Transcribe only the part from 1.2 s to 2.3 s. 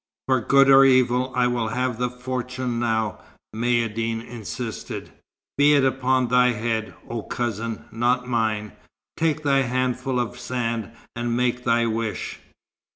I will have the